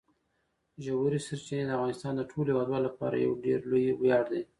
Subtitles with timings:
[0.85, 4.41] ژورې سرچینې د افغانستان د ټولو هیوادوالو لپاره یو ډېر لوی ویاړ دی.